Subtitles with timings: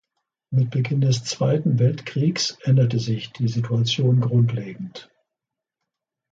[0.49, 5.11] Mit Beginn des Zweiten Weltkriegs änderte sich die Situation grundlegend.